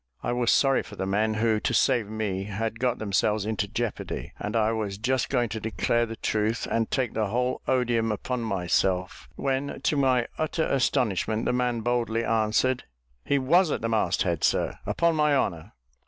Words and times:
I 0.23 0.31
was 0.31 0.51
sorry 0.51 0.81
for 0.81 0.95
the 0.95 1.05
men, 1.05 1.35
who, 1.35 1.59
to 1.59 1.73
save 1.75 2.07
me, 2.09 2.45
had 2.45 2.79
got 2.79 2.97
themselves 2.97 3.45
into 3.45 3.67
jeopardy; 3.67 4.33
and 4.39 4.55
I 4.55 4.71
was 4.71 4.97
just 4.97 5.29
going 5.29 5.47
to 5.49 5.59
declare 5.59 6.07
the 6.07 6.15
truth, 6.15 6.65
and 6.71 6.89
take 6.89 7.13
the 7.13 7.27
whole 7.27 7.61
odium 7.67 8.11
upon 8.11 8.41
myself, 8.41 9.29
when, 9.35 9.79
to 9.81 9.95
my 9.97 10.25
utter 10.39 10.63
astonishment, 10.65 11.45
the 11.45 11.53
man 11.53 11.81
boldly 11.81 12.25
answered, 12.25 12.85
"He 13.23 13.37
was 13.37 13.69
at 13.69 13.81
the 13.81 13.89
mast 13.89 14.23
head, 14.23 14.43
sir, 14.43 14.79
upon 14.87 15.15
my 15.15 15.35
honour." 15.35 15.73